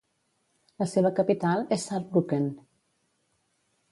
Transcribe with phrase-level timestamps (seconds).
[0.83, 2.47] La seva capital és Saarbrücken.